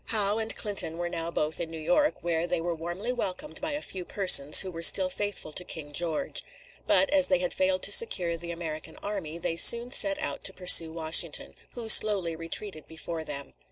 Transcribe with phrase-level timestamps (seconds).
[0.05, 3.73] Howe and Clinton were now both in New York, where they were warmly welcomed by
[3.73, 6.41] a few persons who were still faithful to King George.
[6.87, 10.53] But as they had failed to secure the American army, they soon set out to
[10.53, 13.53] pursue Washington, who slowly retreated before them.